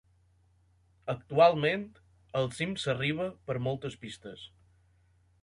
Actualment 1.13 1.83
al 2.41 2.49
cim 2.61 2.73
s'arriba 2.85 3.29
per 3.51 3.59
moltes 3.69 4.01
pistes. 4.07 4.49